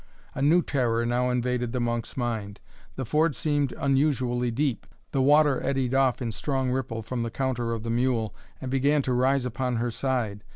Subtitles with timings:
[0.33, 2.59] A new terror now invaded the monk's mind
[2.95, 7.71] the ford seemed unusually deep, the water eddied off in strong ripple from the counter
[7.71, 10.43] of the mule, and began to rise upon her side.